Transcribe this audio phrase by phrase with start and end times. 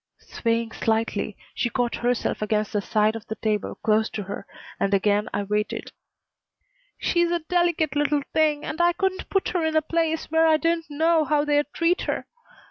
[0.17, 4.47] Swaying slightly, she caught herself against the side of the table close to her,
[4.79, 5.91] and again I waited.
[6.97, 10.57] "She's a delicate little thing, and I couldn't put her in a place where I
[10.57, 12.25] didn't know how they'd treat her.